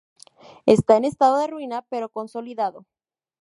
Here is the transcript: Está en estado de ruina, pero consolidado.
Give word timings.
Está 0.65 0.97
en 0.97 1.05
estado 1.05 1.37
de 1.37 1.45
ruina, 1.45 1.85
pero 1.87 2.09
consolidado. 2.09 2.87